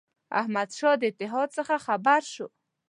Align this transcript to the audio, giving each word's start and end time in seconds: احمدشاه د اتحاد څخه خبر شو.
احمدشاه 0.39 0.95
د 0.97 1.03
اتحاد 1.11 1.47
څخه 1.57 1.75
خبر 1.85 2.21
شو. 2.33 2.47